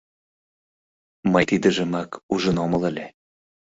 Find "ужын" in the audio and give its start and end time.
2.33-2.57